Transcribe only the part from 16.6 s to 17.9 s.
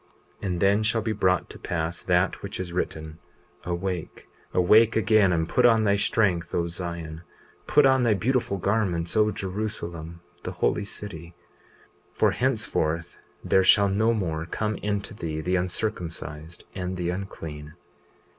and the unclean.